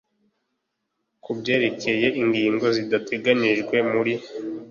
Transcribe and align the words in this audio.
Ku 1.23 1.31
byerekeye 1.39 2.07
ingigno 2.21 2.65
zidateganyijwe 2.77 3.75
muri 3.91 4.13